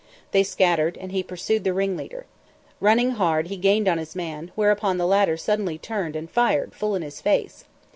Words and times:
They 0.31 0.41
scattered 0.41 0.97
and 0.97 1.11
he 1.11 1.21
pursued 1.21 1.63
the 1.63 1.75
ringleader. 1.75 2.25
Running 2.79 3.11
hard, 3.11 3.49
he 3.49 3.55
gained 3.55 3.87
on 3.87 3.99
his 3.99 4.15
man, 4.15 4.49
whereupon 4.55 4.97
the 4.97 5.05
latter 5.05 5.37
suddenly 5.37 5.77
turned 5.77 6.15
and 6.15 6.27
fired 6.27 6.73
full 6.73 6.95
in 6.95 7.03
his 7.03 7.21
face. 7.21 7.65